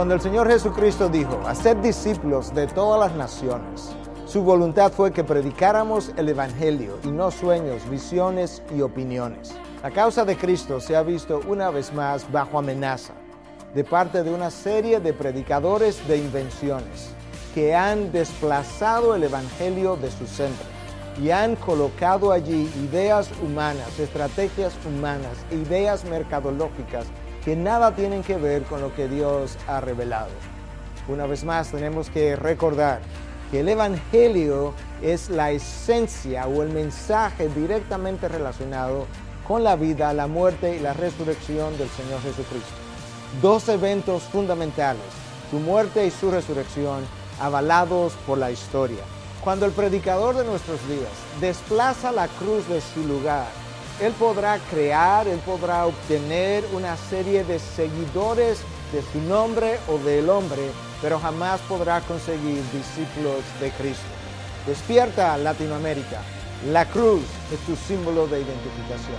[0.00, 3.90] Cuando el Señor Jesucristo dijo, haced discípulos de todas las naciones,
[4.24, 9.54] su voluntad fue que predicáramos el Evangelio y no sueños, visiones y opiniones.
[9.82, 13.12] La causa de Cristo se ha visto una vez más bajo amenaza
[13.74, 17.10] de parte de una serie de predicadores de invenciones
[17.54, 20.64] que han desplazado el Evangelio de su centro
[21.22, 27.04] y han colocado allí ideas humanas, estrategias humanas, ideas mercadológicas
[27.44, 30.30] que nada tienen que ver con lo que Dios ha revelado.
[31.08, 33.00] Una vez más tenemos que recordar
[33.50, 39.06] que el Evangelio es la esencia o el mensaje directamente relacionado
[39.46, 42.74] con la vida, la muerte y la resurrección del Señor Jesucristo.
[43.42, 45.02] Dos eventos fundamentales,
[45.50, 47.02] su muerte y su resurrección,
[47.40, 49.02] avalados por la historia.
[49.42, 51.10] Cuando el predicador de nuestros días
[51.40, 53.46] desplaza la cruz de su lugar
[54.00, 58.60] él podrá crear, Él podrá obtener una serie de seguidores
[58.92, 60.62] de su nombre o del hombre,
[61.02, 64.08] pero jamás podrá conseguir discípulos de Cristo.
[64.66, 66.22] Despierta Latinoamérica.
[66.70, 67.22] La cruz
[67.52, 69.18] es tu símbolo de identificación.